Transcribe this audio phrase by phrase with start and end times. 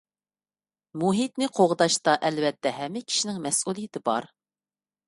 [1.03, 4.33] مۇھىتنى قوغداشتا ئەلۋەتتە ھەممە كىشىنىڭ مەسئۇلىيىتى بار.